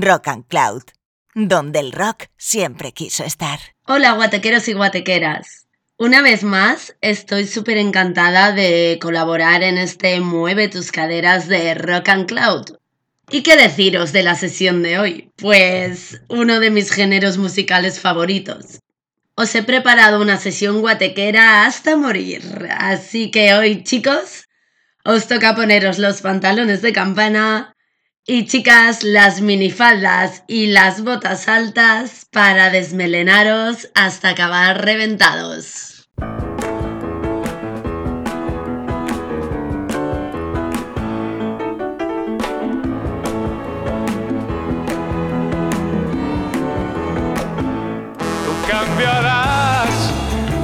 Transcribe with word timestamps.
Rock 0.00 0.28
and 0.28 0.46
Cloud, 0.46 0.82
donde 1.34 1.80
el 1.80 1.92
rock 1.92 2.24
siempre 2.36 2.92
quiso 2.92 3.24
estar. 3.24 3.58
Hola 3.86 4.12
guatequeros 4.12 4.68
y 4.68 4.72
guatequeras. 4.72 5.66
Una 5.96 6.22
vez 6.22 6.42
más, 6.42 6.96
estoy 7.00 7.46
súper 7.46 7.78
encantada 7.78 8.52
de 8.52 8.98
colaborar 9.00 9.62
en 9.62 9.78
este 9.78 10.20
Mueve 10.20 10.68
tus 10.68 10.90
caderas 10.90 11.46
de 11.48 11.74
Rock 11.74 12.08
and 12.08 12.26
Cloud. 12.26 12.78
¿Y 13.30 13.42
qué 13.42 13.56
deciros 13.56 14.12
de 14.12 14.22
la 14.22 14.34
sesión 14.34 14.82
de 14.82 14.98
hoy? 14.98 15.30
Pues 15.36 16.20
uno 16.28 16.60
de 16.60 16.70
mis 16.70 16.90
géneros 16.90 17.38
musicales 17.38 18.00
favoritos. 18.00 18.80
Os 19.36 19.54
he 19.54 19.62
preparado 19.62 20.20
una 20.20 20.36
sesión 20.36 20.80
guatequera 20.80 21.66
hasta 21.66 21.96
morir, 21.96 22.68
así 22.78 23.30
que 23.30 23.54
hoy 23.54 23.82
chicos, 23.82 24.48
os 25.04 25.26
toca 25.26 25.54
poneros 25.54 25.98
los 25.98 26.20
pantalones 26.20 26.82
de 26.82 26.92
campana, 26.92 27.73
y 28.26 28.46
chicas, 28.46 29.04
las 29.04 29.42
minifaldas 29.42 30.44
y 30.46 30.66
las 30.66 31.04
botas 31.04 31.46
altas 31.46 32.26
para 32.30 32.70
desmelenaros 32.70 33.90
hasta 33.94 34.30
acabar 34.30 34.82
reventados. 34.82 36.08
Tú 36.16 36.24
cambiarás 48.66 49.90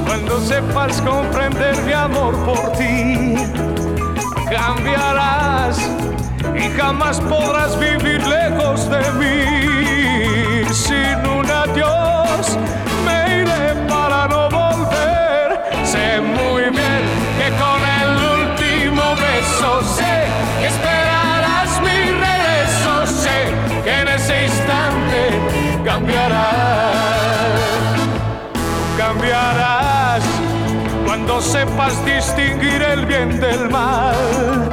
cuando 0.07 0.41
sepas 0.41 0.99
comprender 1.01 1.77
mi 1.83 1.93
amor 1.93 2.35
por 2.43 2.71
ti. 2.71 3.35
Cambiarás 4.49 5.77
y 6.55 6.69
jamás 6.77 7.19
podrás 7.21 7.77
vivir 7.79 8.25
lejos 8.25 8.89
de 8.89 9.11
mí. 9.19 10.73
Sin 10.73 11.25
un 11.27 11.49
adiós 11.49 12.57
me 13.05 13.41
iré 13.41 13.75
para 13.87 14.27
no 14.27 14.49
volver. 14.49 15.61
Sé 15.85 16.21
muy 16.21 16.63
bien 16.63 17.01
que 17.37 17.49
con 17.61 17.81
el 18.01 18.11
último 18.39 19.15
beso 19.15 19.81
sé 19.95 20.25
que 20.59 20.67
esperarás 20.67 21.81
mi 21.81 21.99
regreso. 22.25 23.05
Sé 23.05 23.53
que 23.83 24.01
en 24.01 24.07
ese 24.07 24.43
instante 24.45 25.21
cambiarás. 25.85 26.91
Cambiarás 28.97 30.23
cuando 31.05 31.41
sepas 31.41 32.05
distinguir 32.05 32.81
el 32.81 33.05
bien 33.05 33.39
del 33.39 33.69
mal 33.69 34.71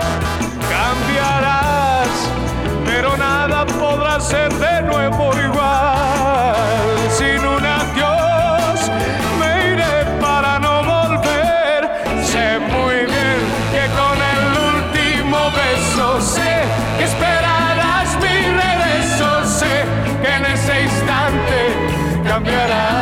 pero 3.00 3.16
nada 3.16 3.64
podrá 3.64 4.18
ser 4.18 4.52
de 4.54 4.82
nuevo 4.82 5.30
igual. 5.40 6.56
Sin 7.16 7.38
un 7.46 7.64
adiós 7.64 8.90
me 9.38 9.72
iré 9.72 9.96
para 10.20 10.58
no 10.58 10.82
volver. 10.82 11.80
Sé 12.24 12.58
muy 12.58 12.96
bien 13.14 13.38
que 13.72 13.84
con 14.00 14.16
el 14.34 14.44
último 14.74 15.38
beso 15.60 16.20
sé 16.20 16.54
que 16.98 17.04
esperarás 17.04 18.08
mi 18.16 18.36
regreso. 18.64 19.28
Sé 19.46 19.84
que 20.20 20.30
en 20.38 20.46
ese 20.46 20.82
instante 20.82 21.58
cambiarás. 22.28 22.97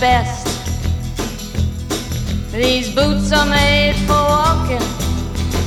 best. 0.00 0.46
These 2.52 2.94
boots 2.94 3.32
are 3.32 3.46
made 3.46 3.96
for 4.06 4.22
walking, 4.36 4.82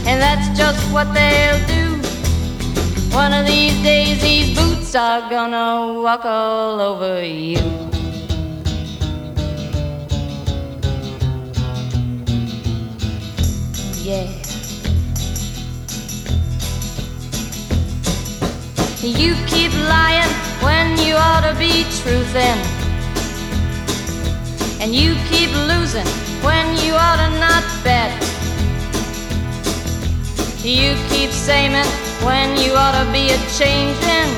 and 0.07 0.21
that's 0.21 0.57
just 0.57 0.79
what 0.91 1.13
they'll 1.13 1.65
do. 1.67 2.01
One 3.15 3.33
of 3.33 3.45
these 3.45 3.81
days, 3.83 4.21
these 4.21 4.57
boots 4.57 4.95
are 4.95 5.29
gonna 5.29 6.01
walk 6.01 6.25
all 6.25 6.79
over 6.79 7.23
you. 7.23 7.59
Yeah. 14.03 14.27
You 19.01 19.35
keep 19.47 19.73
lying 19.73 20.29
when 20.61 20.97
you 20.99 21.15
ought 21.15 21.41
to 21.41 21.55
be 21.57 21.85
truthing 21.85 22.80
and 24.81 24.95
you 24.95 25.13
keep 25.29 25.51
losing 25.69 26.07
when 26.41 26.65
you 26.83 26.93
oughta 26.95 27.29
not 27.39 27.63
bet. 27.83 28.11
You 30.63 30.95
keep 31.09 31.29
saying 31.29 31.73
when 32.25 32.57
you 32.57 32.73
oughta 32.73 33.05
be 33.13 33.29
a 33.29 33.37
changing. 33.59 34.31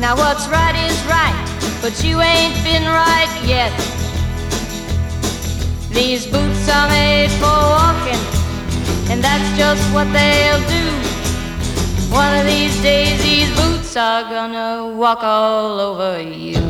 Now 0.00 0.16
what's 0.16 0.48
right 0.48 0.74
is 0.88 0.98
right, 1.04 1.36
but 1.82 2.02
you 2.02 2.22
ain't 2.22 2.56
been 2.64 2.84
right 2.84 3.32
yet. 3.44 3.72
These 5.90 6.24
boots 6.24 6.66
are 6.70 6.88
made 6.88 7.30
for 7.32 7.58
walking, 7.76 8.22
and 9.10 9.22
that's 9.22 9.58
just 9.58 9.82
what 9.92 10.10
they'll 10.10 10.64
do. 10.68 10.86
One 12.10 12.34
of 12.38 12.46
these 12.46 12.80
days, 12.80 13.22
these 13.22 13.54
boots 13.60 13.94
are 13.94 14.22
gonna 14.22 14.96
walk 14.96 15.22
all 15.22 15.80
over 15.80 16.22
you. 16.22 16.69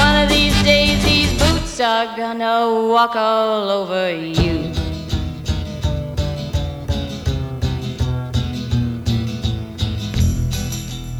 One 0.00 0.16
of 0.22 0.28
these 0.30 0.56
days 0.62 1.04
these 1.04 1.32
boots 1.38 1.78
are 1.78 2.16
gonna 2.16 2.88
walk 2.88 3.16
all 3.16 3.68
over 3.68 4.10
you. 4.10 4.72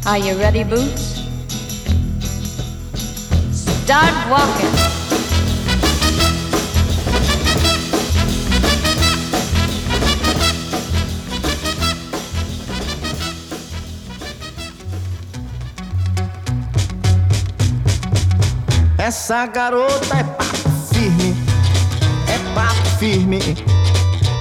Are 0.07 0.17
you 0.17 0.33
ready, 0.39 0.63
Boots? 0.63 1.03
Start 3.53 4.15
walking. 4.29 5.00
Essa 19.11 19.45
garota 19.45 20.15
é 20.17 20.23
papo 20.23 20.69
firme, 20.93 21.35
é 22.29 22.55
papo 22.55 22.85
firme, 22.97 23.39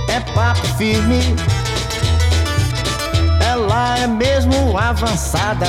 é 0.07 0.21
papo 0.33 0.65
firme. 0.79 1.19
Ela 3.45 3.99
é 3.99 4.07
mesmo 4.07 4.79
avançada 4.79 5.67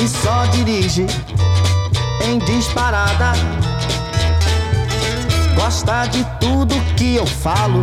e 0.00 0.06
só 0.06 0.44
dirige 0.52 1.04
em 2.24 2.38
disparada. 2.38 3.32
Gosta 5.56 6.06
de 6.06 6.24
tudo 6.38 6.76
que 6.96 7.16
eu 7.16 7.26
falo, 7.26 7.82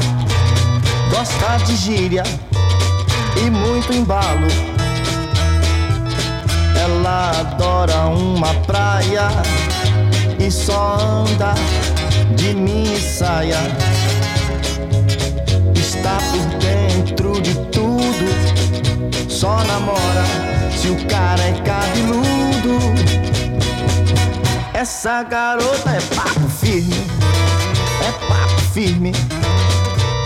gosta 1.12 1.66
de 1.66 1.76
gíria 1.76 2.24
e 3.46 3.50
muito 3.50 3.92
embalo. 3.92 4.48
Ela 6.82 7.32
adora 7.42 8.06
uma 8.06 8.54
praia 8.66 9.57
e 10.40 10.52
só 10.52 10.98
anda 11.00 11.54
de 12.36 12.54
minha 12.54 13.00
saia. 13.00 13.58
Está 15.76 16.18
por 16.32 16.46
dentro 16.60 17.42
de 17.42 17.56
tudo, 17.72 19.30
só 19.30 19.64
namora 19.64 20.26
se 20.76 20.90
o 20.90 21.06
cara 21.08 21.42
é 21.44 21.54
cabeludo. 21.64 22.28
Essa 24.74 25.24
garota 25.24 25.90
é 25.90 26.16
papo 26.16 26.48
firme, 26.50 27.08
é 28.08 28.12
papo 28.28 28.62
firme, 28.74 29.12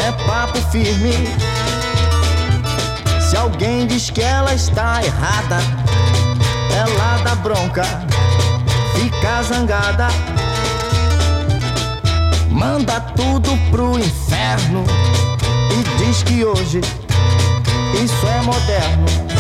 é 0.06 0.12
papo 0.26 0.58
firme. 0.72 1.14
Se 3.30 3.38
alguém 3.38 3.88
diz 3.88 4.10
que 4.10 4.22
ela 4.22 4.54
está 4.54 5.02
errada, 5.04 5.60
ela 6.76 7.24
dá 7.24 7.36
bronca, 7.36 7.84
fica 8.96 9.44
zangada, 9.44 10.08
manda 12.50 13.00
tudo 13.16 13.58
pro 13.70 13.98
inferno 13.98 14.84
e 15.72 16.04
diz 16.04 16.24
que 16.24 16.44
hoje 16.44 16.82
isso 18.04 18.28
é 18.28 18.42
moderno. 18.42 19.31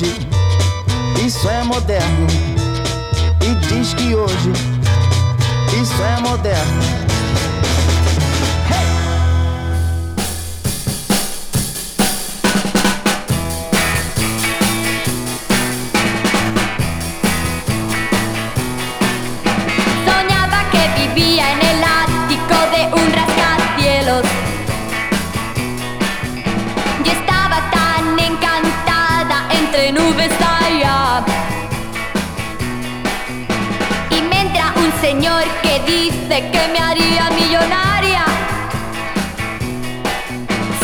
Que 0.00 0.27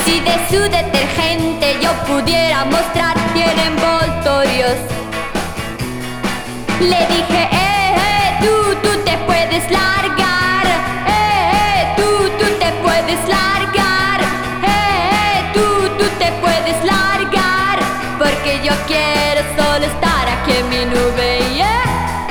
Si 0.05 0.21
de 0.21 0.37
su 0.51 0.61
detergente 0.63 1.79
yo 1.83 1.91
pudiera 2.07 2.65
mostrar 2.67 3.17
100 3.33 3.59
envoltorios. 3.59 4.77
Le 6.81 7.01
dije, 7.07 7.49
eh, 7.51 7.95
eh, 7.97 8.39
tú, 8.41 8.75
tú 8.83 8.91
te 9.05 9.17
puedes 9.27 9.71
largar. 9.71 10.67
Eh, 11.07 11.51
eh, 11.55 11.95
tú, 11.97 12.29
tú 12.39 12.45
te 12.59 12.71
puedes 12.83 13.21
largar. 13.29 14.21
Eh, 14.63 15.11
eh, 15.13 15.51
tú, 15.55 15.65
tú 15.99 16.05
te 16.19 16.31
puedes 16.43 16.85
largar. 16.85 17.79
Porque 18.19 18.61
yo 18.63 18.73
quiero 18.87 19.41
solo 19.57 19.87
estar 19.87 20.29
aquí 20.29 20.53
en 20.59 20.69
mi 20.69 20.85
nube. 20.85 21.39
yeah. 21.55 22.27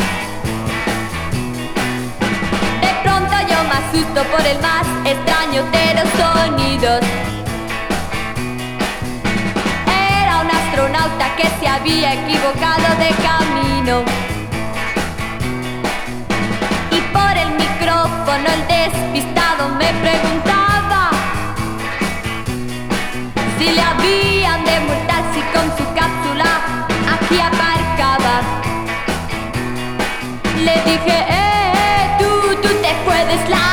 De 2.82 2.94
pronto 3.04 3.34
yo 3.50 3.58
me 3.70 3.76
asusto 3.82 4.22
por 4.32 4.46
el 4.46 4.60
más 4.60 4.86
extraño 5.06 5.64
de 5.72 5.86
los 5.96 6.10
sonidos. 6.20 7.13
Había 11.84 12.14
equivocado 12.14 12.96
de 12.98 13.10
camino. 13.28 14.04
Y 16.92 17.02
por 17.12 17.38
el 17.38 17.50
micrófono 17.56 18.48
el 18.56 18.68
despistado 18.68 19.68
me 19.68 19.92
preguntaba 20.02 21.12
si 23.58 23.66
le 23.66 23.82
habían 23.82 24.64
de 24.64 24.80
multar 24.80 25.24
si 25.34 25.42
con 25.54 25.66
su 25.78 25.84
cápsula 25.94 26.46
aquí 27.16 27.40
aparcaba. 27.42 28.42
Le 30.64 30.76
dije, 30.90 31.18
eh, 31.30 31.74
eh, 31.76 32.18
tú, 32.18 32.56
tú 32.62 32.70
te 32.82 32.94
puedes 33.04 33.50
largar. 33.50 33.73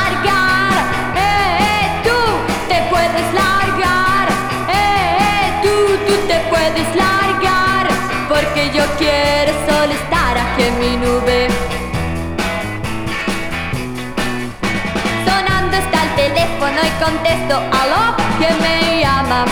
Y 16.83 17.03
contesto, 17.03 17.57
aló, 17.57 18.15
¿quién 18.37 18.59
me 18.61 19.01
llama? 19.01 19.45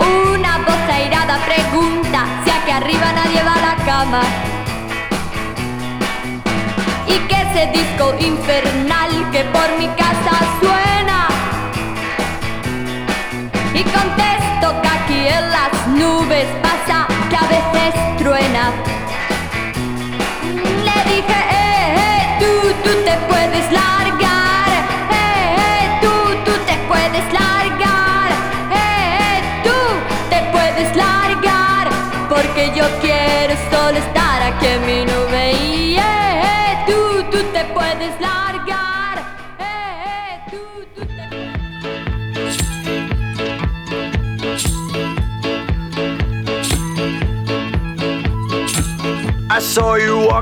Una 0.00 0.58
voz 0.58 0.88
airada 0.90 1.38
pregunta 1.44 2.24
si 2.44 2.50
aquí 2.50 2.70
arriba 2.70 3.12
nadie 3.12 3.42
va 3.42 3.54
a 3.54 3.60
la 3.60 3.76
cama. 3.84 4.22
Y 7.06 7.18
que 7.28 7.36
ese 7.42 7.66
disco 7.72 8.14
infernal 8.18 9.30
que 9.32 9.44
por 9.44 9.78
mi 9.78 9.88
casa 9.88 10.34
suena. 10.60 11.28
Y 13.74 13.82
contesto 13.82 14.82
que 14.82 14.88
aquí 14.88 15.28
en 15.28 15.50
las 15.50 15.86
nubes 15.88 16.46
pasa 16.62 17.06
que 17.28 17.36
a 17.36 17.46
veces 17.48 18.16
truena. 18.18 18.72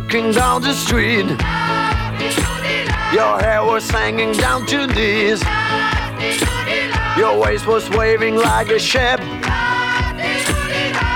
Walking 0.07 0.31
down 0.31 0.63
the 0.63 0.73
street. 0.73 1.27
Your 3.13 3.41
hair 3.41 3.65
was 3.65 3.91
hanging 3.91 4.33
down 4.35 4.65
to 4.67 4.87
knees. 4.87 5.43
Your 7.19 7.41
waist 7.41 7.67
was 7.67 7.91
waving 7.91 8.37
like 8.37 8.69
a 8.69 8.79
ship. 8.79 9.19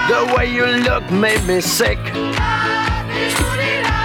The 0.08 0.34
way 0.36 0.52
you 0.52 0.66
looked 0.66 1.12
made 1.12 1.44
me 1.46 1.60
sick. 1.60 1.98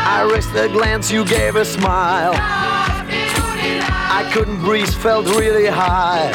I 0.07 0.29
risked 0.31 0.55
a 0.55 0.67
glance, 0.67 1.09
you 1.11 1.25
gave 1.25 1.55
a 1.55 1.65
smile. 1.65 2.33
I 2.37 4.29
couldn't 4.33 4.61
breathe, 4.61 4.93
felt 4.93 5.25
really 5.35 5.65
high. 5.65 6.31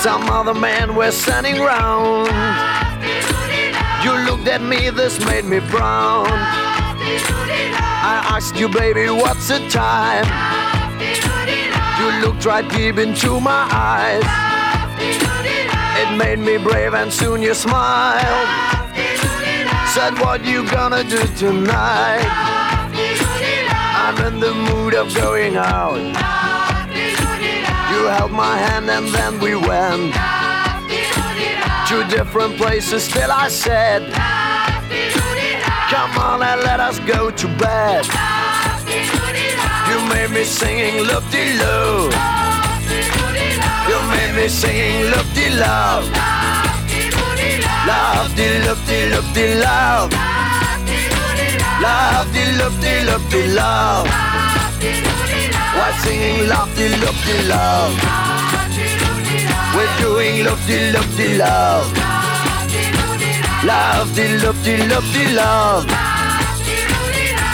Some 0.00 0.30
other 0.30 0.54
men 0.54 0.94
were 0.94 1.10
standing 1.10 1.56
round. 1.60 2.28
You 4.04 4.12
looked 4.30 4.46
at 4.46 4.62
me, 4.62 4.90
this 4.90 5.18
made 5.24 5.44
me 5.44 5.58
brown. 5.58 6.57
I 7.10 8.36
asked 8.36 8.56
you, 8.56 8.68
baby, 8.68 9.08
what's 9.10 9.48
the 9.48 9.58
time? 9.68 10.26
You 11.98 12.26
looked 12.26 12.44
right 12.44 12.68
deep 12.70 12.98
into 12.98 13.40
my 13.40 13.66
eyes. 13.72 14.22
It 16.00 16.16
made 16.16 16.38
me 16.38 16.58
brave, 16.58 16.94
and 16.94 17.12
soon 17.12 17.42
you 17.42 17.54
smiled. 17.54 18.48
Said, 19.94 20.18
What 20.20 20.44
you 20.44 20.68
gonna 20.70 21.02
do 21.02 21.26
tonight? 21.34 22.24
I'm 23.96 24.16
in 24.26 24.38
the 24.38 24.54
mood 24.54 24.94
of 24.94 25.12
going 25.14 25.56
out. 25.56 25.98
You 27.90 28.06
held 28.06 28.30
my 28.32 28.56
hand, 28.56 28.88
and 28.90 29.08
then 29.08 29.40
we 29.40 29.56
went 29.56 30.14
to 31.88 32.16
different 32.16 32.56
places. 32.56 33.02
Still, 33.02 33.32
I 33.32 33.48
said, 33.48 34.02
Come 35.90 36.18
on 36.18 36.42
and 36.42 36.60
let 36.64 36.80
us 36.80 36.98
go 37.00 37.30
to 37.30 37.48
bed. 37.56 38.04
You 39.88 39.98
made 40.12 40.30
me 40.30 40.44
singing 40.44 41.00
loop 41.08 41.24
de 41.32 41.56
loo. 41.56 42.10
You 43.88 43.98
made 44.12 44.34
me 44.36 44.48
singing 44.48 45.10
loop 45.10 45.26
de 45.32 45.48
love. 45.56 46.04
Love 47.88 48.36
de 48.36 48.48
loop 48.66 48.78
de 48.84 48.98
loop 49.12 49.24
de 49.32 49.46
love. 49.64 50.12
Love 51.80 52.32
de 52.34 52.44
loop 52.58 52.74
de 52.82 53.04
loop 53.08 53.30
de 53.30 53.48
love. 53.54 54.08
Why 55.72 55.90
singing 56.02 56.48
love 56.48 56.70
de 56.76 56.88
loop 57.00 57.16
de 57.24 57.36
love? 57.48 57.94
We're 59.74 59.96
doing 60.02 60.44
loop 60.44 60.60
de 60.66 60.92
loop 60.92 61.16
de 61.16 61.38
love. 61.38 62.07
Love 63.64 64.14
de 64.14 64.38
love 64.40 64.62
de 64.62 64.86
love 64.86 65.12
de 65.12 65.34
love. 65.34 65.86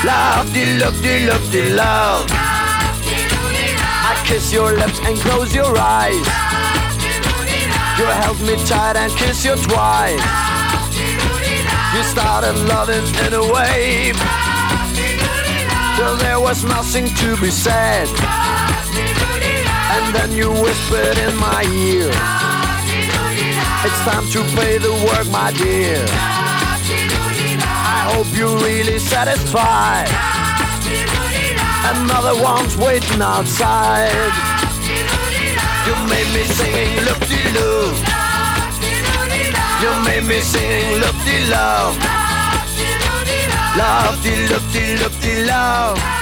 Love 0.04 0.52
de 0.52 0.78
love 0.78 1.00
de 1.00 1.26
love 1.26 1.50
de 1.50 1.70
love. 1.70 2.26
I 2.30 4.22
kiss 4.26 4.52
your 4.52 4.72
lips 4.76 5.00
and 5.00 5.16
close 5.18 5.54
your 5.54 5.74
eyes. 5.78 6.26
You 7.98 8.04
held 8.04 8.38
me 8.42 8.54
tight 8.66 8.96
and 8.96 9.10
kissed 9.16 9.46
you 9.46 9.56
twice. 9.56 10.20
You 11.94 12.02
started 12.02 12.56
loving 12.68 13.06
in 13.24 13.32
a 13.32 13.40
wave. 13.40 14.16
Till 15.96 16.16
there 16.16 16.38
was 16.38 16.64
nothing 16.64 17.06
to 17.06 17.36
be 17.40 17.50
said. 17.50 18.08
And 19.94 20.14
then 20.14 20.32
you 20.32 20.50
whispered 20.50 21.16
in 21.16 21.34
my 21.36 21.62
ear. 21.72 22.43
It's 23.86 24.00
time 24.00 24.26
to 24.30 24.42
pay 24.56 24.78
the 24.78 24.92
work, 25.04 25.28
my 25.30 25.52
dear. 25.52 26.02
I 27.68 28.08
hope 28.14 28.26
you're 28.34 28.56
really 28.56 28.98
satisfied. 28.98 30.08
Another 31.92 32.34
one's 32.42 32.78
waiting 32.78 33.20
outside. 33.20 34.32
You 35.84 35.94
made 36.08 36.30
me 36.32 36.44
singing 36.44 36.96
loop 37.04 37.20
de 37.28 37.42
loo. 37.56 37.92
You 39.82 39.92
made 40.08 40.24
me 40.24 40.40
singing 40.40 41.00
loop 41.02 41.16
de 41.28 41.36
love. 41.50 41.94
Love 43.76 44.22
de 44.22 44.48
loop 44.48 44.64
de 44.72 44.96
loop 44.96 45.12
de. 45.20 45.44
Love 45.44 46.13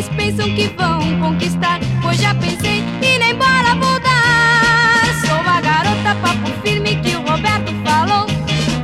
eles 0.00 0.08
pensam 0.16 0.48
que 0.54 0.66
vão 0.68 1.00
conquistar. 1.20 1.78
Pois 2.00 2.18
já 2.18 2.34
pensei 2.34 2.82
e 3.02 3.18
nem 3.18 3.34
bola 3.34 3.74
vou 3.78 4.00
dar. 4.00 5.04
Sou 5.26 5.36
a 5.36 5.60
garota 5.60 6.14
papo 6.22 6.50
firme 6.62 6.96
que 6.96 7.14
o 7.16 7.20
Roberto 7.20 7.72
falou. 7.84 8.26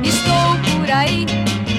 Estou 0.03 0.77
por 0.77 0.91
aí, 0.91 1.25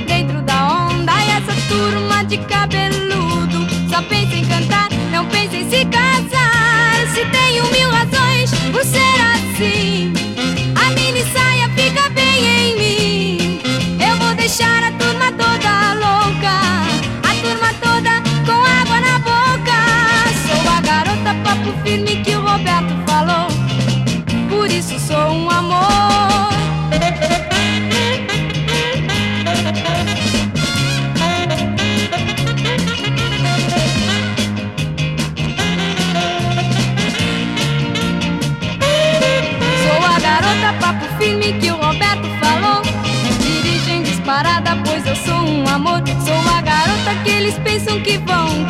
dentro 0.06 0.42
da 0.42 0.88
onda. 0.88 1.12
E 1.24 1.30
essa 1.30 1.54
turma 1.68 2.24
de 2.24 2.38
cabeludo 2.38 3.68
só 3.88 4.02
pensa 4.02 4.34
em 4.34 4.44
cantar, 4.44 4.88
não 5.12 5.24
pensa 5.26 5.56
em 5.56 5.70
se 5.70 5.84
casar. 5.84 6.17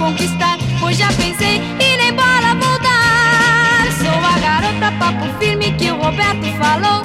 Conquistar. 0.08 0.58
Pois 0.80 0.96
já 0.96 1.08
pensei 1.08 1.60
e 1.80 1.96
nem 1.96 2.12
bola 2.12 2.54
vou 2.54 2.78
dar. 2.80 3.86
Sou 3.98 4.18
a 4.24 4.38
garota 4.38 4.92
papo 4.98 5.26
firme 5.38 5.72
que 5.72 5.90
o 5.90 5.96
Roberto 5.96 6.46
falou. 6.58 7.02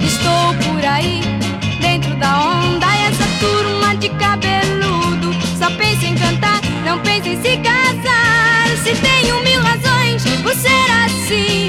Estou 0.00 0.54
por 0.64 0.84
aí, 0.84 1.20
dentro 1.80 2.14
da 2.16 2.40
onda. 2.40 2.86
Essa 3.08 3.24
turma 3.40 3.96
de 3.96 4.08
cabeludo 4.10 5.32
só 5.58 5.70
pensa 5.70 6.06
em 6.06 6.14
cantar, 6.14 6.60
não 6.84 6.98
pensa 7.00 7.28
em 7.28 7.40
se 7.40 7.56
casar. 7.58 8.68
Se 8.82 8.94
tenho 8.96 9.42
mil 9.42 9.60
razões 9.62 10.24
por 10.42 10.54
ser 10.54 10.90
assim. 11.04 11.63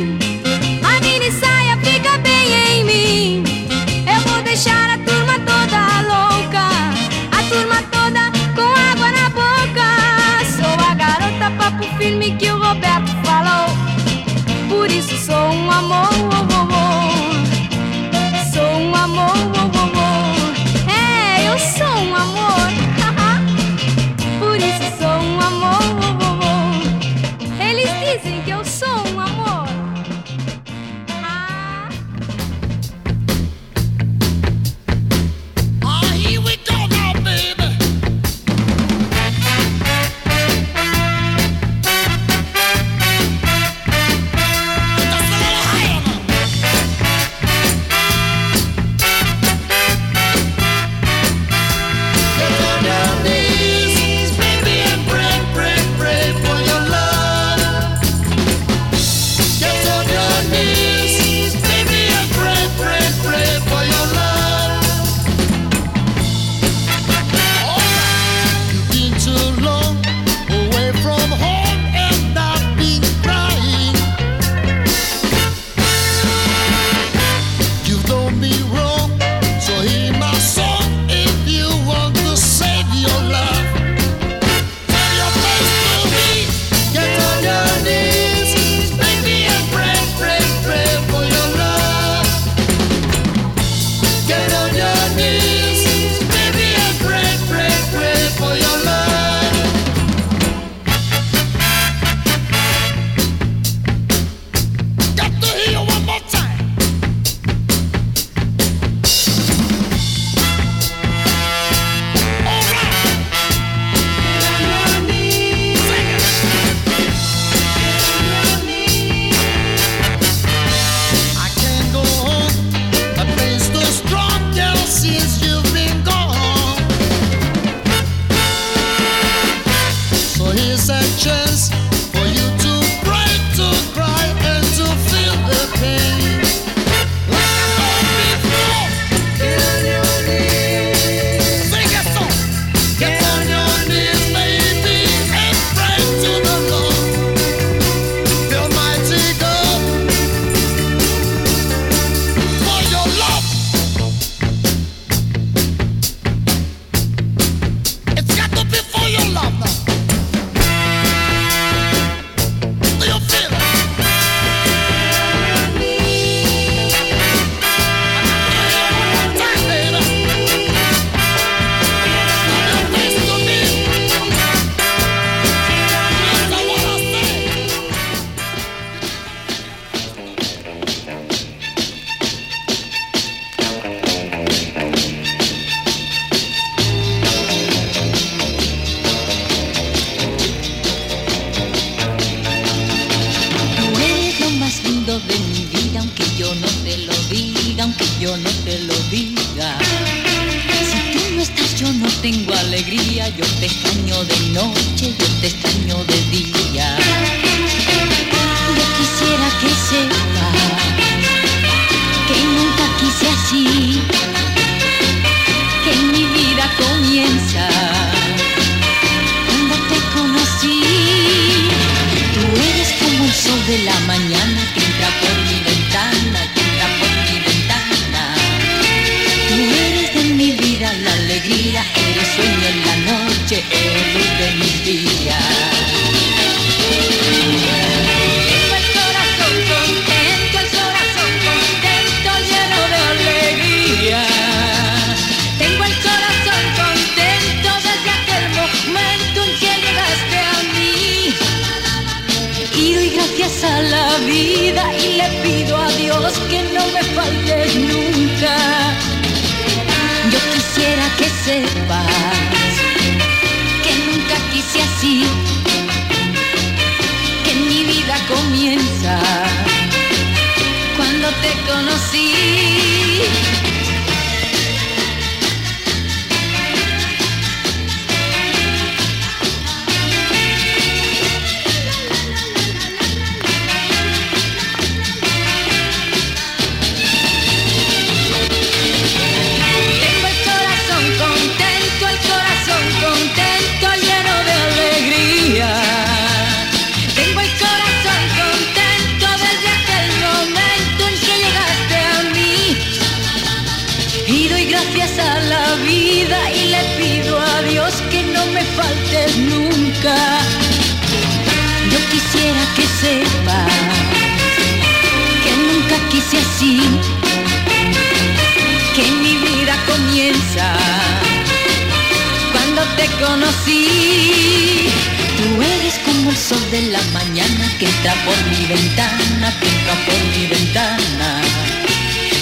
conocí. 323.25 324.89
Tú 325.37 325.61
eres 325.61 325.95
como 326.05 326.29
el 326.29 326.37
sol 326.37 326.63
de 326.71 326.81
la 326.93 327.01
mañana 327.13 327.65
que 327.77 327.85
entra 327.85 328.13
por 328.25 328.37
mi 328.51 328.65
ventana, 328.65 329.47
que 329.59 329.67
entra 329.67 329.95
por 330.05 330.19
mi 330.31 330.47
ventana. 330.47 331.41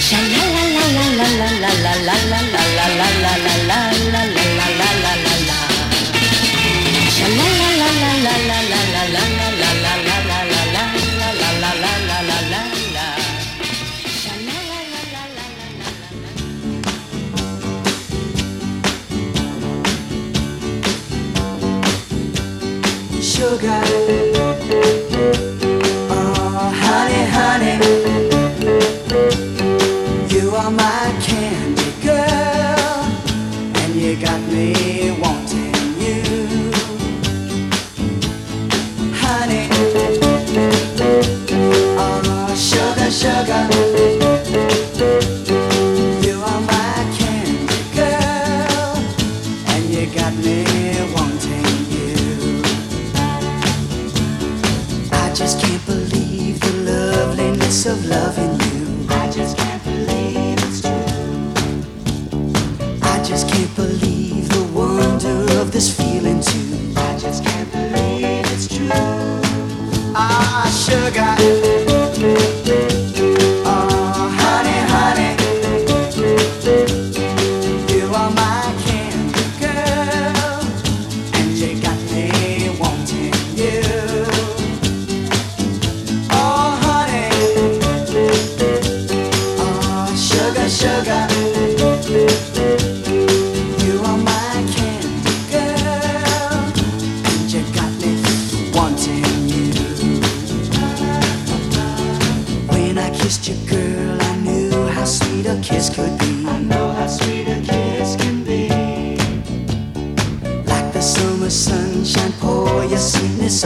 Sha 0.06 0.19
la 0.34 0.43
la 0.56 0.63
la 0.76 0.86
la 0.98 1.06
la 1.19 1.50
la 1.62 1.72
la 1.84 1.96
la 2.08 2.15
la 2.32 2.41
la. 2.54 2.62
sugar. 23.43 24.22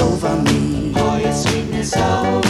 over 0.07 0.41
me. 0.43 0.93
Pour 0.93 1.19
your 1.19 1.33
sweetness 1.33 1.95
over 1.95 2.41
me. 2.41 2.46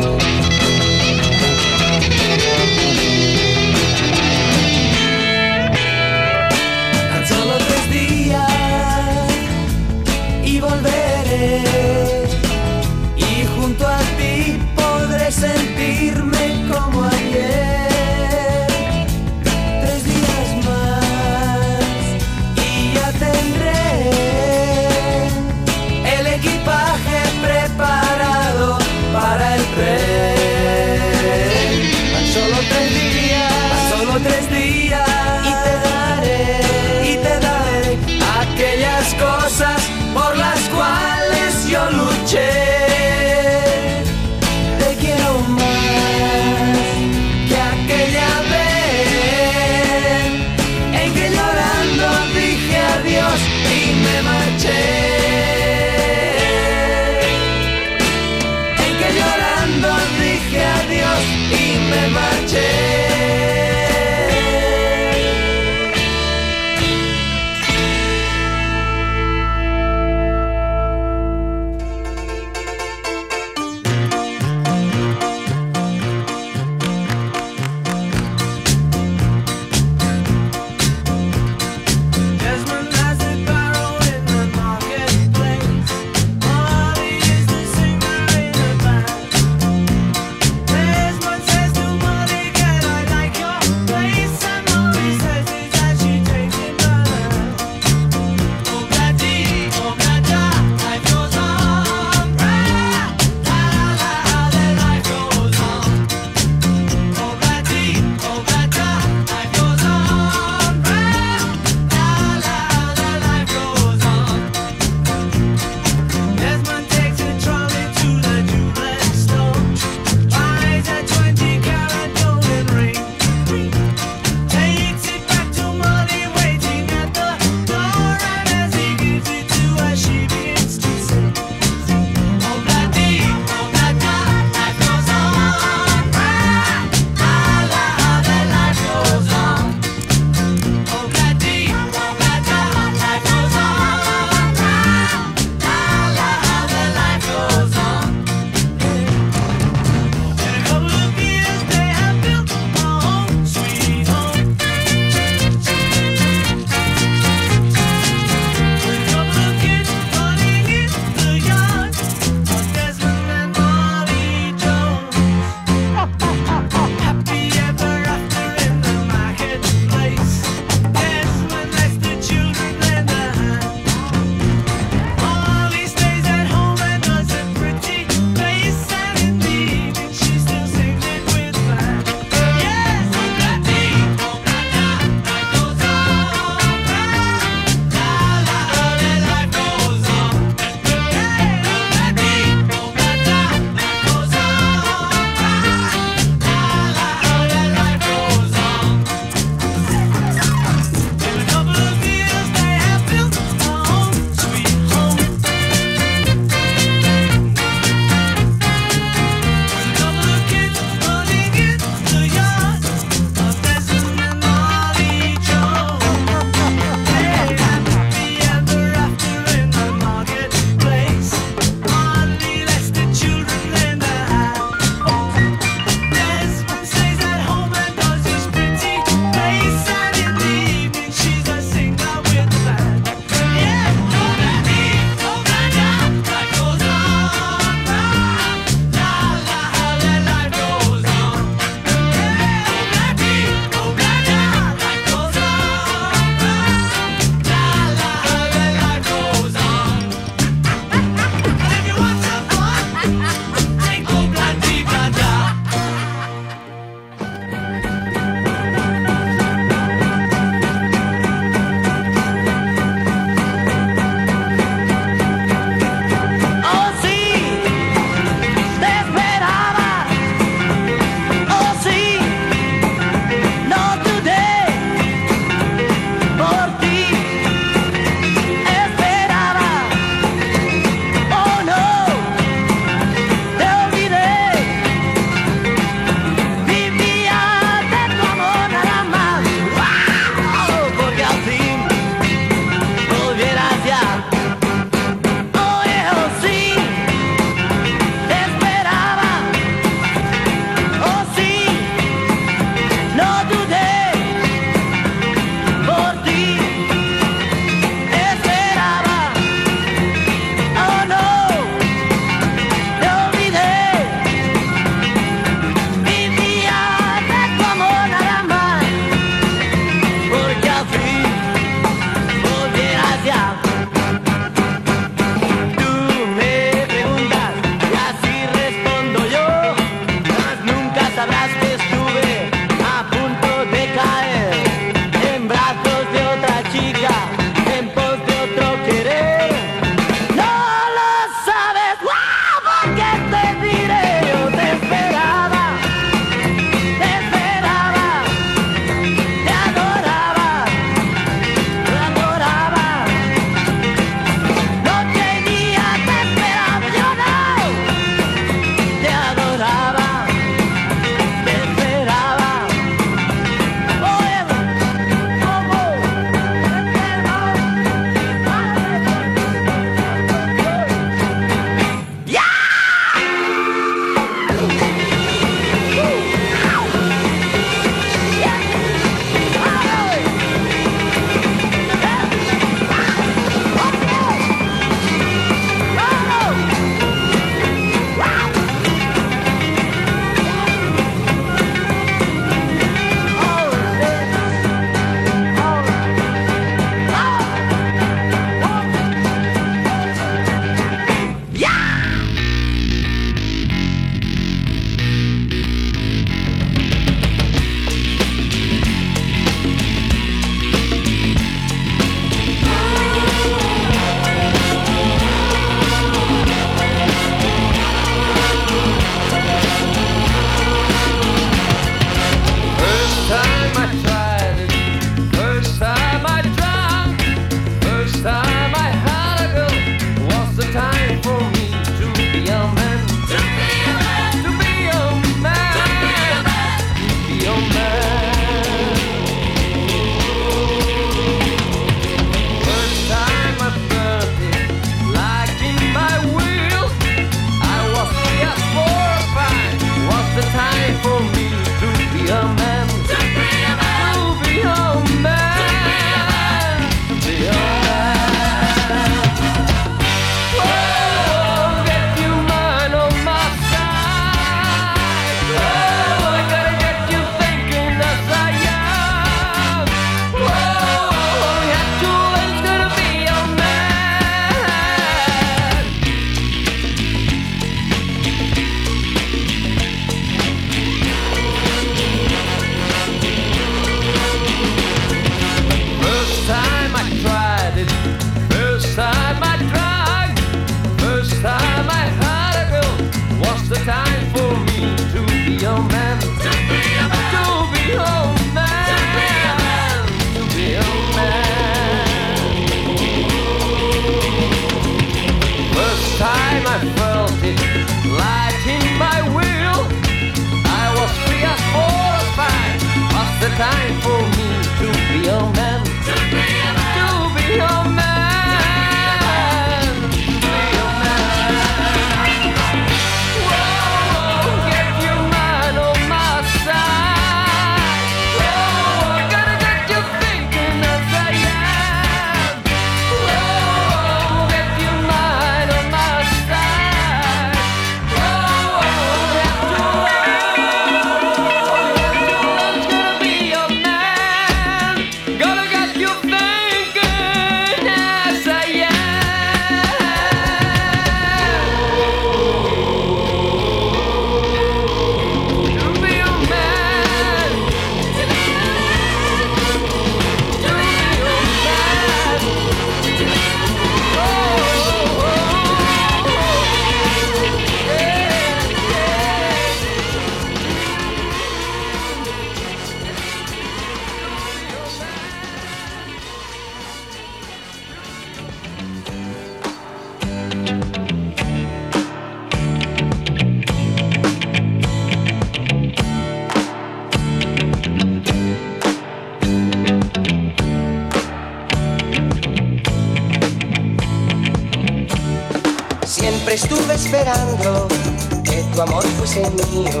Que 598.44 598.62
tu 598.74 598.82
amor 598.82 599.04
fuese 599.18 599.42
mío, 599.50 600.00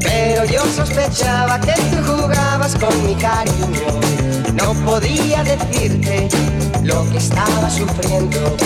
pero 0.00 0.44
yo 0.44 0.62
sospechaba 0.74 1.60
que 1.60 1.72
tú 1.72 1.96
jugabas 2.04 2.74
con 2.76 3.06
mi 3.06 3.14
cariño. 3.14 4.00
No 4.54 4.74
podía 4.84 5.42
decirte 5.44 6.28
lo 6.82 7.08
que 7.10 7.18
estaba 7.18 7.70
sufriendo 7.70 8.56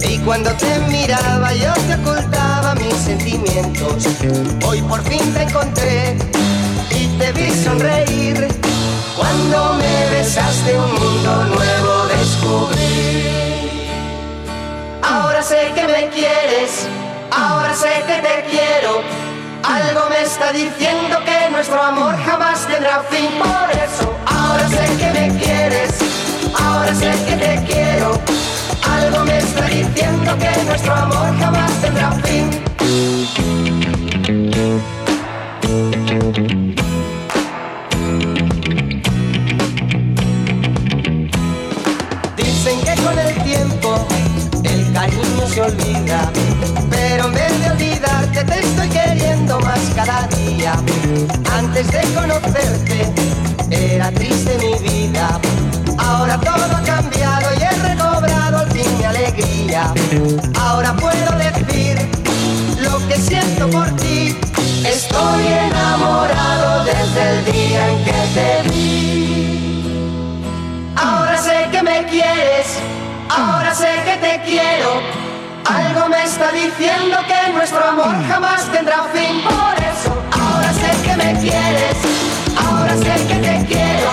y 0.00 0.18
cuando 0.18 0.50
te 0.52 0.78
miraba 0.88 1.52
yo 1.54 1.72
te 1.86 1.94
ocultaba 1.94 2.74
mis 2.74 2.94
sentimientos. 2.94 4.06
Hoy 4.66 4.82
por 4.82 5.02
fin 5.02 5.32
te 5.34 5.42
encontré 5.42 6.16
y 6.90 7.06
te 7.18 7.32
vi 7.32 7.50
sonreír. 7.50 8.48
Cuando 9.16 9.74
me 9.74 10.10
besaste 10.18 10.78
un 10.78 10.92
mundo 10.94 11.44
nuevo 11.44 12.06
descubrí. 12.06 13.46
Ahora 15.02 15.42
sé 15.42 15.72
que 15.74 15.86
me 15.86 16.08
quieres, 16.08 16.86
ahora 17.36 17.74
sé 17.74 18.02
que 18.06 18.18
te 18.22 18.44
quiero. 18.50 19.02
Algo 19.62 20.08
me 20.08 20.22
está 20.22 20.52
diciendo 20.52 21.18
que 21.24 21.50
nuestro 21.50 21.82
amor 21.82 22.14
jamás 22.24 22.66
tendrá 22.66 23.02
fin. 23.10 23.30
Por 23.38 23.70
eso, 23.70 24.14
ahora 24.26 24.68
sé 24.68 24.86
que 24.96 25.10
me 25.18 25.38
quieres, 25.38 25.98
ahora 26.58 26.94
sé 26.94 27.12
que 27.26 27.36
te 27.36 27.64
quiero. 27.66 28.20
Algo 28.82 29.24
me 29.24 29.38
está 29.38 29.66
diciendo 29.66 30.36
que 30.38 30.64
nuestro 30.64 30.94
amor 30.94 31.38
jamás 31.38 31.72
tendrá 31.80 32.12
fin. 32.24 34.05
Está 76.36 76.52
diciendo 76.52 77.16
que 77.26 77.52
nuestro 77.54 77.82
amor 77.82 78.14
jamás 78.28 78.70
tendrá 78.70 79.04
fin. 79.14 79.40
Por 79.40 79.74
eso, 79.90 80.12
ahora 80.32 80.70
sé 80.74 80.90
que 81.02 81.16
me 81.16 81.32
quieres, 81.40 81.96
ahora 82.54 82.94
sé 82.94 83.14
que 83.26 83.36
te 83.36 83.64
quiero. 83.64 84.10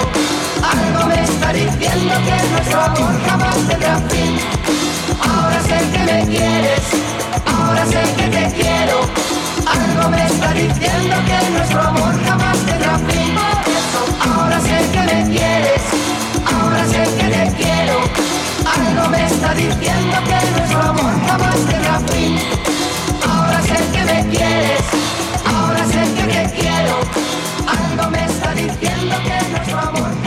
Algo 0.64 1.06
me 1.10 1.22
está 1.22 1.52
diciendo 1.52 2.14
que 2.24 2.36
nuestro 2.54 2.80
amor 2.80 3.14
jamás 3.28 3.58
tendrá 3.68 3.98
fin. 4.08 4.40
Ahora 5.20 5.60
sé 5.64 5.80
que 5.92 6.00
me 6.00 6.26
quieres, 6.34 6.84
ahora 7.46 7.86
sé 7.88 8.02
que 8.16 8.28
te 8.36 8.44
quiero. 8.56 8.98
Algo 9.68 10.10
me 10.10 10.26
está 10.26 10.54
diciendo 10.54 11.16
que 11.28 11.50
nuestro 11.52 11.82
amor 11.82 12.14
jamás 12.26 12.58
tendrá 12.60 13.00
fin. 13.00 13.36
Por 13.36 13.64
eso, 13.82 14.02
ahora 14.32 14.60
sé 14.62 14.78
que 14.94 15.02
me 15.12 15.20
quieres, 15.30 15.84
ahora 16.56 16.86
sé 16.86 17.04
que 17.18 17.28
te 17.36 17.44
quiero. 17.58 18.33
Algo 18.76 19.10
me 19.10 19.26
está 19.26 19.54
diciendo 19.54 20.18
que 20.26 20.60
nuestro 20.60 20.82
amor 20.82 21.14
jamás 21.28 21.56
tendrá 21.70 22.00
fin. 22.12 22.38
Ahora 23.30 23.62
sé 23.62 23.78
que 23.94 24.04
me 24.06 24.30
quieres, 24.30 24.82
ahora 25.46 25.86
sé 25.86 26.02
que 26.16 26.24
te 26.24 26.44
quiero. 26.60 26.96
Algo 27.68 28.10
me 28.12 28.26
está 28.26 28.54
diciendo 28.54 29.16
que 29.24 29.50
nuestro 29.52 29.80
amor 29.80 30.23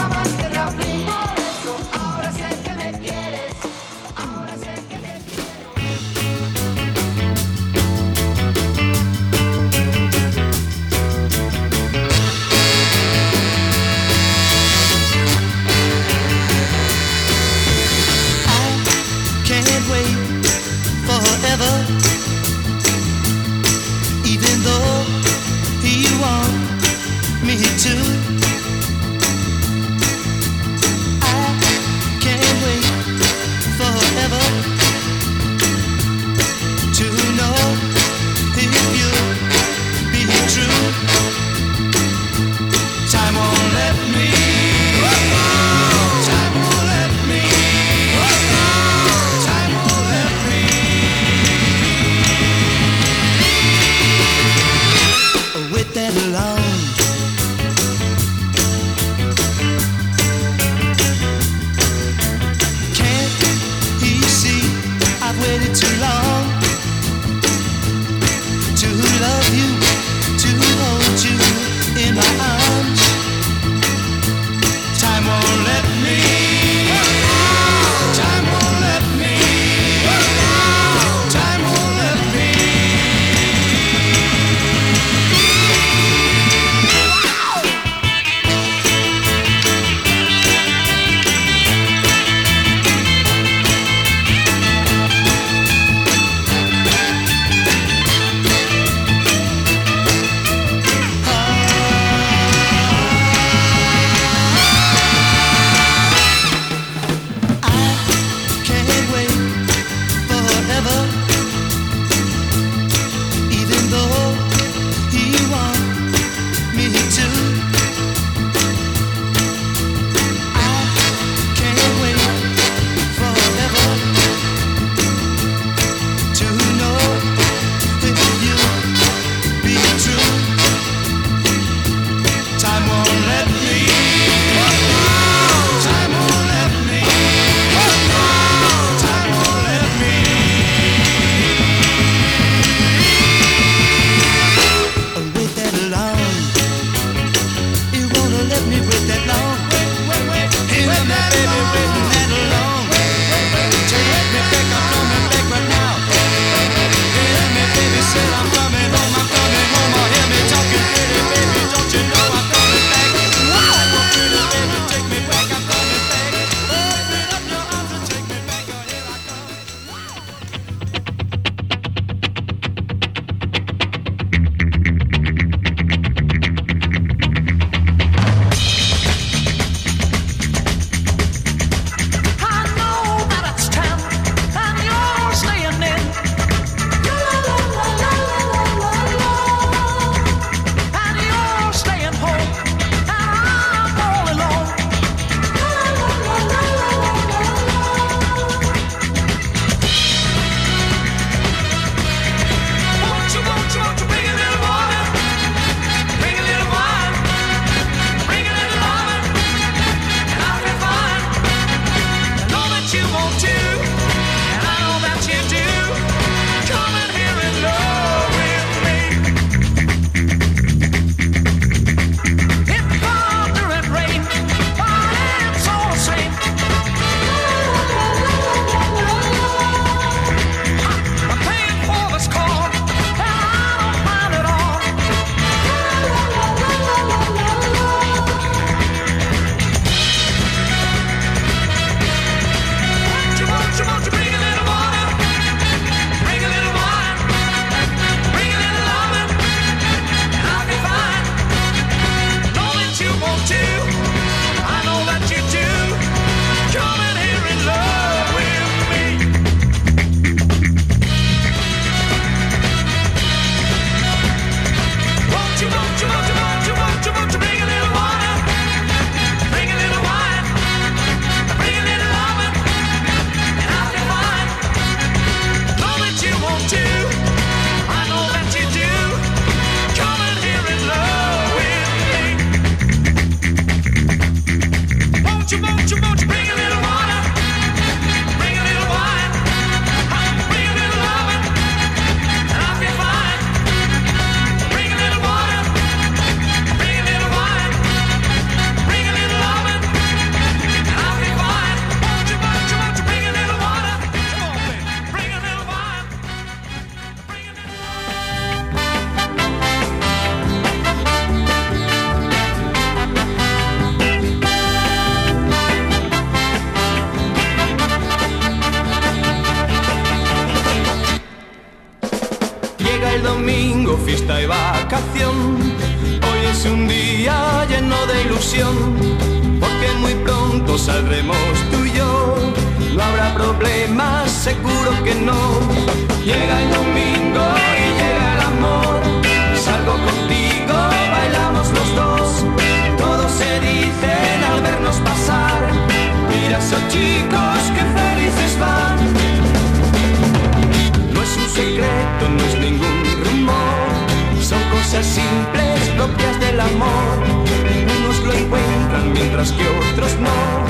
mientras 359.36 359.52
que 359.52 359.68
otros 359.90 360.18
no. 360.18 360.64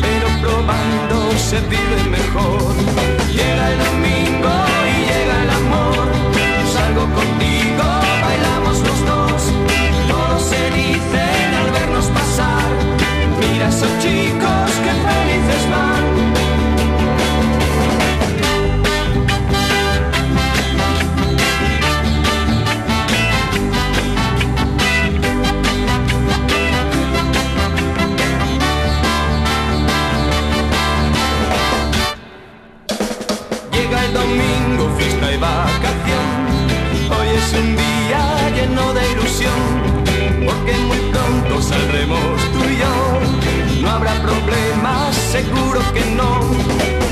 Pero 0.00 0.28
probando 0.40 1.30
se 1.38 1.60
vive 1.60 2.04
mejor. 2.10 2.74
Llega 3.32 3.72
el 3.72 3.99
que 45.94 46.04
no. 46.18 46.30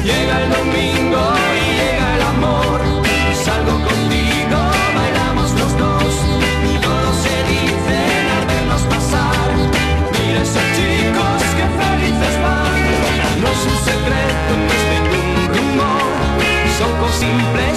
Llega 0.04 0.34
el 0.42 0.50
domingo 0.50 1.20
y 1.56 1.64
llega 1.80 2.06
el 2.16 2.22
amor. 2.34 2.80
Salgo 3.44 3.74
contigo, 3.88 4.58
bailamos 4.94 5.48
los 5.60 5.72
dos. 5.76 6.12
Todos 6.82 7.14
se 7.24 7.36
dicen 7.52 8.22
al 8.36 8.44
vernos 8.46 8.82
pasar. 8.94 9.48
Mira 10.12 10.42
esos 10.42 10.66
chicos 10.76 11.40
que 11.56 11.66
felices 11.80 12.34
van. 12.44 12.78
No 13.42 13.48
es 13.56 13.62
un 13.72 13.78
secreto, 13.90 14.50
no 14.66 14.72
es 14.78 14.84
ningún 14.94 15.28
rumor. 15.54 16.10
Son 16.78 16.92
simples 17.20 17.67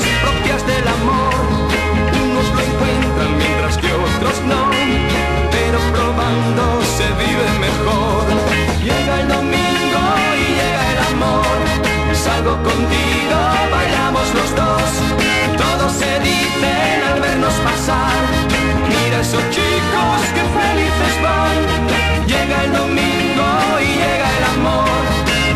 esos 19.31 19.49
chicos 19.49 20.21
que 20.35 20.43
felices 20.59 21.15
van. 21.23 22.27
Llega 22.27 22.63
el 22.65 22.73
domingo 22.73 23.47
y 23.79 23.87
llega 24.01 24.27
el 24.37 24.43
amor. 24.55 25.03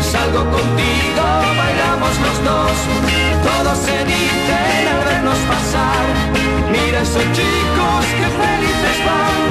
Salgo 0.00 0.50
contigo, 0.50 1.24
bailamos 1.58 2.14
los 2.24 2.44
dos. 2.44 2.72
Todos 3.44 3.78
se 3.78 3.98
dicen 4.06 4.88
al 4.92 5.04
vernos 5.04 5.38
pasar. 5.52 6.04
Mira 6.72 7.02
esos 7.02 7.24
chicos 7.36 8.04
que 8.18 8.28
felices 8.40 8.98
van. 9.04 9.45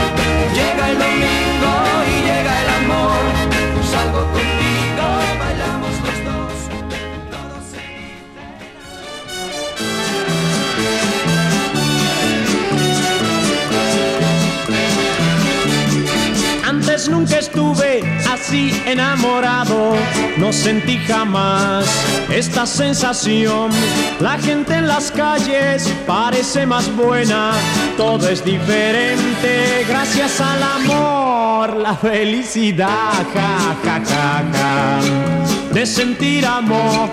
Nunca 17.25 17.39
estuve 17.39 18.03
así 18.31 18.71
enamorado, 18.85 19.95
no 20.37 20.53
sentí 20.53 20.97
jamás 21.07 21.85
esta 22.29 22.65
sensación. 22.65 23.71
La 24.19 24.37
gente 24.37 24.75
en 24.75 24.87
las 24.87 25.11
calles 25.11 25.91
parece 26.05 26.65
más 26.67 26.93
buena, 26.95 27.53
todo 27.97 28.29
es 28.29 28.43
diferente 28.45 29.85
gracias 29.87 30.39
al 30.39 30.61
amor, 30.61 31.77
la 31.77 31.95
felicidad, 31.95 33.25
ja, 33.33 33.75
ja, 33.83 34.01
ja, 34.05 34.43
ja, 34.53 35.73
de 35.73 35.85
sentir 35.85 36.45
amor. 36.45 37.09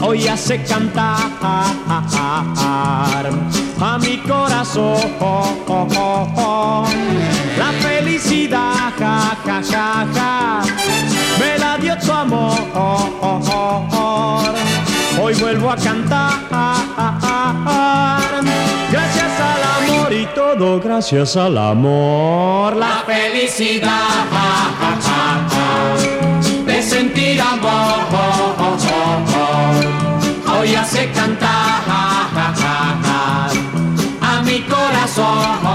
Hoy 0.00 0.28
hace 0.28 0.62
cantar. 0.64 1.22
A 3.84 3.98
mi 3.98 4.16
corazón 4.18 4.96
la 7.58 7.72
felicidad, 7.80 8.92
ja, 8.98 9.36
ja, 9.44 9.62
ja, 9.62 10.06
ja, 10.14 10.62
me 11.38 11.58
la 11.58 11.76
dio 11.78 11.96
tu 11.98 12.12
amor. 12.12 12.56
Hoy 15.20 15.34
vuelvo 15.34 15.70
a 15.70 15.76
cantar, 15.76 16.32
gracias 18.90 19.40
al 19.40 19.62
amor 19.78 20.12
y 20.12 20.26
todo 20.34 20.80
gracias 20.80 21.36
al 21.36 21.58
amor. 21.58 22.76
La 22.76 23.02
felicidad, 23.06 24.26
ja, 24.32 24.70
ja, 24.80 24.92
ja, 25.06 25.22
ja, 25.52 26.64
de 26.64 26.82
sentir 26.82 27.40
amor. 27.40 27.92
Hoy 30.58 30.74
hace 30.74 31.10
cantar 31.10 31.82
a 34.20 34.42
mi 34.44 34.60
corazón 34.62 35.71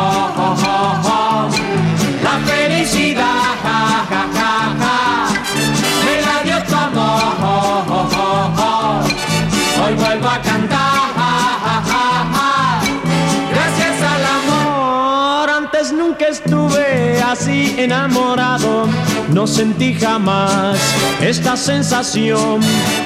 enamorado, 17.77 18.87
no 19.33 19.45
sentí 19.47 19.93
jamás 19.93 20.77
esta 21.21 21.55
sensación. 21.55 22.61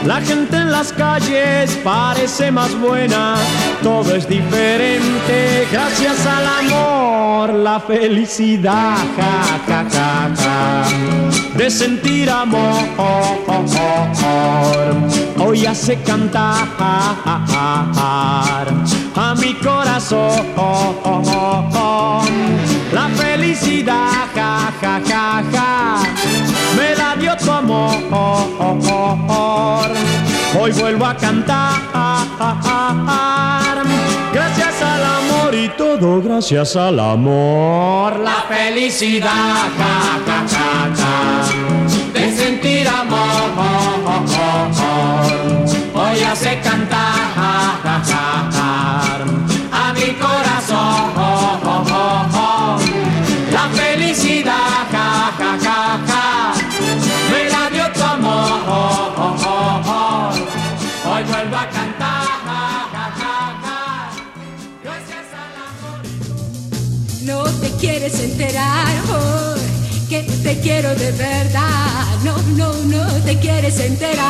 La 0.05 0.21
gente 0.21 0.55
en 0.55 0.71
las 0.71 0.93
calles 0.93 1.77
parece 1.83 2.51
más 2.51 2.73
buena, 2.79 3.35
todo 3.83 4.15
es 4.15 4.27
diferente 4.27 5.67
gracias 5.71 6.25
al 6.25 6.47
amor, 6.47 7.53
la 7.53 7.79
felicidad, 7.79 8.97
ja, 9.15 9.59
ja, 9.67 9.85
ja, 9.89 10.29
ja, 10.37 11.57
de 11.57 11.69
sentir 11.69 12.29
amor. 12.29 12.81
Hoy 15.37 15.65
hace 15.65 15.95
cantar 16.01 16.67
a 19.15 19.35
mi 19.37 19.53
corazón 19.55 20.41
felicidad, 23.51 24.27
ja, 24.33 24.71
ja, 24.81 25.01
ja, 25.05 25.43
ja, 25.51 26.03
me 26.75 26.95
la 26.95 27.15
dio 27.15 27.35
tu 27.37 27.51
amor. 27.51 27.91
Hoy 30.59 30.71
vuelvo 30.71 31.05
a 31.05 31.15
cantar, 31.15 31.73
gracias 34.33 34.81
al 34.81 35.03
amor 35.03 35.55
y 35.55 35.69
todo 35.77 36.21
gracias 36.21 36.75
al 36.75 36.99
amor. 36.99 38.19
La 38.19 38.45
felicidad, 38.47 39.69
ja, 39.77 40.19
ja, 40.25 40.45
ja, 40.47 40.89
ja, 40.95 41.09
de 42.13 42.31
sentir 42.35 42.87
amor. 42.87 43.51
Hoy 45.93 46.23
hace 46.23 46.59
cantar 46.61 47.20
que 70.09 70.23
te 70.23 70.59
quiero 70.59 70.93
de 70.95 71.11
verdad. 71.11 72.05
No, 72.23 72.37
no, 72.57 72.73
no 72.85 73.05
te 73.23 73.39
quieres 73.39 73.79
enterar. 73.79 74.21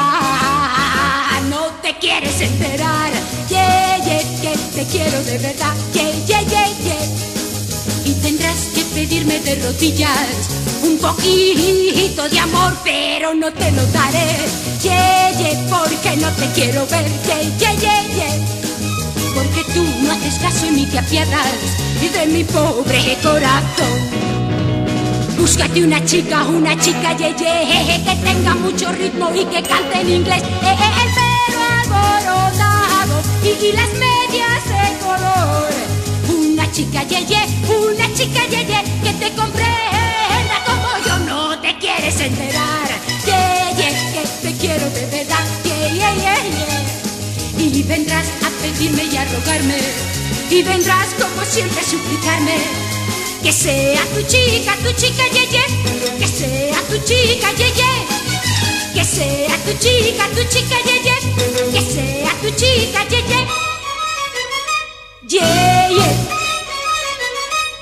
No 1.50 1.68
te 1.82 1.98
quieres 1.98 2.40
enterar. 2.40 3.12
Yeah, 3.50 3.98
yeah, 4.06 4.42
que 4.42 4.58
te 4.76 4.86
quiero 4.86 5.24
de 5.24 5.38
verdad. 5.40 5.74
Yeah, 5.94 6.12
yeah, 6.28 6.42
yeah, 6.42 6.70
yeah. 6.84 8.06
Y 8.06 8.14
tendrás 8.22 8.70
que 8.76 8.84
pedirme 8.94 9.40
de 9.40 9.56
rodillas 9.56 10.28
un 10.84 10.98
poquito 11.00 12.30
de 12.30 12.40
amor, 12.40 12.78
pero 12.84 13.34
no 13.34 13.52
te 13.52 13.72
lo 13.72 13.86
daré. 13.88 14.38
Yeah, 14.82 15.32
yeah, 15.32 15.66
porque 15.70 16.16
no 16.18 16.30
te 16.34 16.46
quiero 16.54 16.86
ver. 16.88 17.06
Yeah, 17.26 17.42
yeah, 17.58 17.74
yeah, 17.74 18.04
yeah. 18.16 18.71
Porque 19.42 19.64
tú 19.74 19.84
no 20.04 20.12
haces 20.12 20.38
caso 20.38 20.70
ni 20.70 20.86
te 20.86 21.00
apiadas 21.00 21.82
de 22.14 22.28
mi 22.28 22.44
pobre 22.44 23.18
corazón. 23.24 23.98
Búscate 25.36 25.84
una 25.84 26.04
chica, 26.06 26.44
una 26.44 26.78
chica 26.80 27.18
ye, 27.18 27.34
ye, 27.34 28.04
que 28.04 28.16
tenga 28.24 28.54
mucho 28.54 28.92
ritmo 28.92 29.32
y 29.34 29.44
que 29.46 29.64
cante 29.64 30.02
en 30.02 30.10
inglés. 30.10 30.44
Eh, 30.44 30.76
eh, 30.86 30.94
el 31.04 31.10
pelo 31.18 31.60
alborotado 31.80 33.22
y, 33.44 33.66
y 33.66 33.72
las 33.72 33.90
medias 34.06 34.64
de 34.70 35.00
color. 35.00 35.74
Una 36.38 36.72
chica 36.72 37.04
ye, 37.04 37.26
ye, 37.26 37.42
una 37.74 38.14
chica 38.14 38.46
ye, 38.48 38.66
ye, 38.66 38.84
que 39.04 39.14
te 39.14 39.32
comprenda 39.34 40.58
como 40.68 40.90
yo 41.08 41.18
no 41.26 41.60
te 41.60 41.76
quieres 41.80 42.20
enterar. 42.20 42.90
Ye, 43.26 43.76
ye, 43.78 43.90
que 44.14 44.24
te 44.44 44.58
quiero 44.58 44.88
de 44.92 45.31
Y 47.82 47.84
vendrás 47.84 48.28
a 48.46 48.50
pedirme 48.62 49.06
y 49.06 49.18
a 49.18 49.26
rogarme. 49.26 49.80
Y 50.52 50.62
vendrás 50.62 51.16
como 51.20 51.44
siempre 51.44 51.80
a 51.80 51.84
suplicarme 51.84 52.56
que 53.42 53.52
sea 53.52 54.06
tu 54.14 54.22
chica, 54.22 54.76
tu 54.84 54.92
chica, 54.92 55.24
ye, 55.34 55.48
ye. 55.48 55.64
Que 56.20 56.28
sea 56.28 56.80
tu 56.88 56.98
chica, 57.00 57.52
ye, 57.58 57.72
ye. 57.74 57.92
Que 58.94 59.04
sea 59.04 59.58
tu 59.66 59.74
chica, 59.80 60.28
tu 60.30 60.44
chica, 60.48 60.78
ye, 60.86 61.02
ye. 61.08 61.16
Que 61.74 61.82
sea 61.82 62.32
tu 62.40 62.50
chica, 62.52 63.02
ye, 63.10 63.20
ye. 63.32 63.48
Ye, 65.28 65.40
ye. 65.98 66.08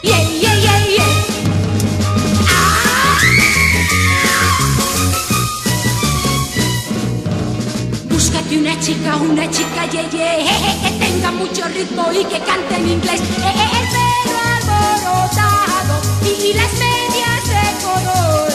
Ye, 0.01 0.17
ye, 0.39 0.51
ye, 0.63 0.95
ye. 0.95 1.18
Búscate 8.49 8.57
una 8.57 8.79
chica, 8.79 9.15
una 9.17 9.49
chica, 9.51 9.85
ye, 9.91 10.09
ye, 10.09 10.45
que 10.81 10.89
tenga 11.05 11.31
mucho 11.31 11.67
ritmo 11.67 12.11
y 12.11 12.25
que 12.25 12.39
cante 12.39 12.75
en 12.77 12.89
inglés. 12.89 13.21
El 13.21 13.27
pelo 13.93 14.37
alborotado 14.55 16.01
y 16.25 16.53
las 16.53 16.73
medias 16.73 17.43
de 17.47 17.63
color. 17.83 18.51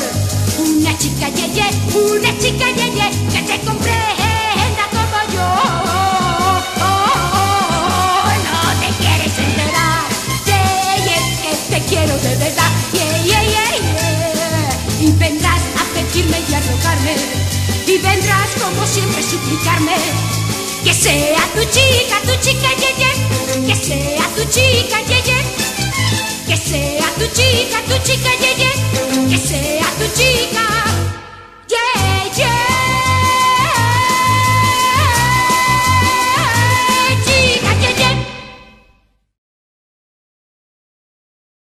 Una 0.58 0.98
chica, 0.98 1.28
ye, 1.28 1.48
ye, 1.52 1.66
una 1.96 2.30
chica, 2.38 2.66
ye, 2.74 2.90
ye, 2.90 3.08
que 3.30 3.42
te 3.42 3.60
comprenda 3.60 4.84
como 4.90 5.20
yo. 5.32 5.48
Oh, 6.82 8.28
no 8.46 8.58
te 8.80 8.88
quieres 8.98 9.38
enterar, 9.38 10.02
ye, 10.44 10.60
ye, 11.06 11.18
que 11.42 11.52
te 11.70 11.78
quiero 11.86 12.14
de 12.18 12.34
verdad, 12.36 12.70
ye, 12.92 13.06
ye, 13.22 13.40
ye, 13.54 13.64
ye. 14.98 15.06
Y 15.06 15.12
vendrás 15.12 15.62
a 15.78 15.84
pedirme 15.94 16.38
y 16.48 16.54
a 16.54 16.60
y 17.94 17.98
vendrás 17.98 18.50
como 18.60 18.86
siempre 18.86 19.22
suplicarme. 19.22 19.94
Que 20.82 20.92
sea 20.92 21.48
tu 21.54 21.62
chica, 21.70 22.20
tu 22.22 22.34
chica, 22.40 22.68
ye, 22.76 22.90
ye, 22.98 23.66
que 23.66 23.74
sea 23.74 24.26
tu 24.34 24.44
chica, 24.50 25.00
ye, 25.08 25.22
ye. 25.22 25.38
Que 26.46 26.56
sea 26.56 27.06
tu 27.16 27.26
chica, 27.32 27.78
tu 27.86 27.96
chica, 28.02 28.30
ye, 28.40 28.54
ye, 28.60 29.28
que 29.30 29.38
sea 29.38 29.86
tu 29.98 30.06
chica. 30.18 30.93